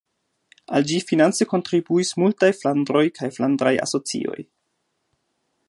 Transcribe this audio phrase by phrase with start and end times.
[0.77, 4.39] Al ĝi finance kontribuis multaj flandroj kaj flandraj asocioj.